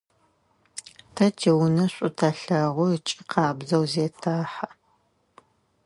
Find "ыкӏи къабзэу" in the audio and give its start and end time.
2.95-3.85